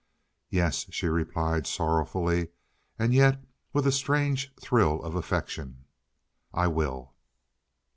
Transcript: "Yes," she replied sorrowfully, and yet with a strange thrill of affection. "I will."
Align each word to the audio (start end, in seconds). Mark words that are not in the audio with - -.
"Yes," 0.49 0.87
she 0.89 1.05
replied 1.07 1.67
sorrowfully, 1.67 2.47
and 2.97 3.13
yet 3.13 3.39
with 3.71 3.85
a 3.85 3.91
strange 3.91 4.51
thrill 4.55 4.99
of 5.03 5.13
affection. 5.13 5.85
"I 6.55 6.65
will." 6.69 7.13